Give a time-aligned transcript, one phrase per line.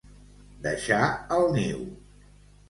[0.63, 1.01] Deixar
[1.37, 1.85] el niu.